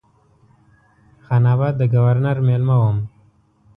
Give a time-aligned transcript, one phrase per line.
[1.25, 2.97] خان آباد د ګورنر مېلمه وم.